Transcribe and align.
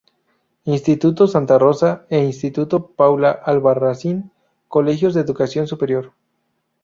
Instituto 0.63 1.27
"Santa 1.27 1.59
Rosa" 1.59 2.07
e 2.09 2.17
Instituto 2.25 2.87
"Paula 2.87 3.29
Albarracín" 3.45 4.31
colegios 4.67 5.13
de 5.13 5.21
educación 5.21 5.67
superior. 5.67 6.13